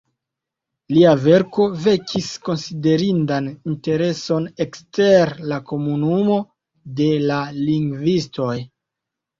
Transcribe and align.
Lia 0.95 1.11
verko 1.25 1.67
vekis 1.83 2.31
konsiderindan 2.49 3.51
intereson 3.75 4.49
ekster 4.67 5.37
la 5.53 5.61
komunumo 5.75 6.43
de 7.01 7.13
la 7.29 7.43
lingvistoj. 7.63 8.55